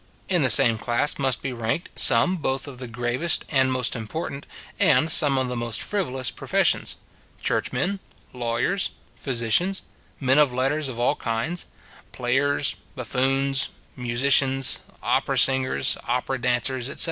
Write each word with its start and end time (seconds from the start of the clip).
In 0.27 0.41
the 0.41 0.49
same 0.49 0.79
class 0.79 1.19
must 1.19 1.43
be 1.43 1.53
ranked, 1.53 1.99
some 1.99 2.37
both 2.37 2.67
of 2.67 2.79
the 2.79 2.87
gravest 2.87 3.45
and 3.49 3.71
most 3.71 3.95
important, 3.95 4.47
and 4.79 5.11
some 5.11 5.37
of 5.37 5.47
the 5.47 5.55
most 5.55 5.79
frivolous 5.79 6.31
professions; 6.31 6.95
churchmen, 7.39 7.99
lawyers, 8.33 8.89
physicians, 9.15 9.83
men 10.19 10.39
of 10.39 10.51
letters 10.51 10.89
of 10.89 10.99
all 10.99 11.15
kinds; 11.17 11.67
players, 12.13 12.75
buffoons, 12.95 13.69
musicians, 13.95 14.79
opera 15.03 15.37
singers, 15.37 15.95
opera 16.07 16.41
dancers, 16.41 16.89
etc. 16.89 16.99